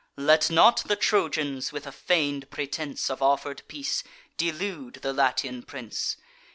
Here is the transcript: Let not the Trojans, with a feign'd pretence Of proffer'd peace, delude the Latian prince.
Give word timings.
Let 0.17 0.49
not 0.49 0.77
the 0.87 0.95
Trojans, 0.95 1.71
with 1.71 1.85
a 1.85 1.91
feign'd 1.91 2.49
pretence 2.49 3.07
Of 3.11 3.19
proffer'd 3.19 3.61
peace, 3.67 4.03
delude 4.35 4.95
the 5.03 5.13
Latian 5.13 5.61
prince. 5.61 6.17